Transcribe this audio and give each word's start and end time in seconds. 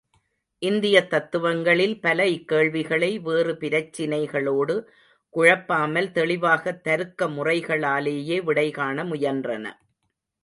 இந்தியத் 0.61 1.09
தத்துவங்களில் 1.09 2.01
பல 2.01 2.25
இக்கேள்விகளைவேறு 2.27 3.53
பிரச்சினைகளோடு 3.53 4.75
குழப்பாமல், 5.33 6.11
தெளிவாகத் 6.11 6.83
தருக்க 6.83 7.29
முறைகளாலேயே 7.29 8.39
விடைகாண 8.43 9.03
முயன்றன. 9.03 9.65